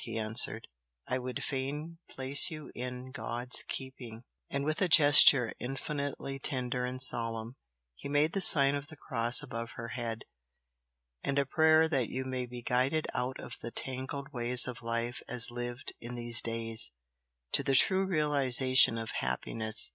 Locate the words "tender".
6.40-6.84